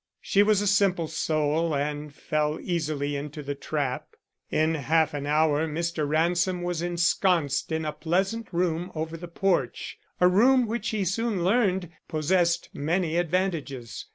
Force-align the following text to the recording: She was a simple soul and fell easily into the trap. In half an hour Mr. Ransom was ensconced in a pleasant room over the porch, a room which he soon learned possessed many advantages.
She 0.19 0.41
was 0.41 0.61
a 0.63 0.65
simple 0.65 1.07
soul 1.07 1.75
and 1.75 2.11
fell 2.11 2.57
easily 2.59 3.15
into 3.15 3.43
the 3.43 3.53
trap. 3.53 4.07
In 4.49 4.73
half 4.73 5.13
an 5.13 5.27
hour 5.27 5.67
Mr. 5.67 6.09
Ransom 6.09 6.63
was 6.63 6.81
ensconced 6.81 7.71
in 7.71 7.85
a 7.85 7.93
pleasant 7.93 8.47
room 8.51 8.91
over 8.95 9.15
the 9.15 9.27
porch, 9.27 9.99
a 10.19 10.27
room 10.27 10.65
which 10.65 10.89
he 10.89 11.05
soon 11.05 11.43
learned 11.43 11.91
possessed 12.07 12.69
many 12.73 13.15
advantages. 13.17 14.07